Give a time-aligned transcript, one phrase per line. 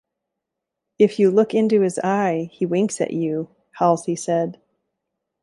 [0.97, 4.59] If you look into his eye, he winks at you, Halsey said.